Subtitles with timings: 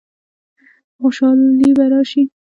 [0.97, 2.23] خوشحالي به راشي؟